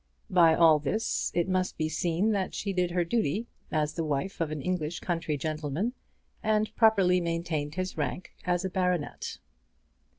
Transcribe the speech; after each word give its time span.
By 0.31 0.55
all 0.55 0.79
this 0.79 1.31
it 1.35 1.47
must 1.47 1.77
be 1.77 1.87
seen 1.87 2.31
that 2.31 2.55
she 2.55 2.73
did 2.73 2.89
her 2.89 3.03
duty 3.03 3.45
as 3.71 3.93
the 3.93 4.03
wife 4.03 4.41
of 4.41 4.49
an 4.49 4.59
English 4.59 4.99
country 4.99 5.37
gentleman, 5.37 5.93
and 6.41 6.75
properly 6.75 7.21
maintained 7.21 7.75
his 7.75 7.97
rank 7.99 8.31
as 8.43 8.65
a 8.65 8.69
baronet. 8.71 9.37